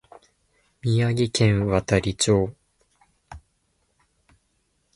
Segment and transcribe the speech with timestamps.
[0.81, 2.55] 宮城県亘理町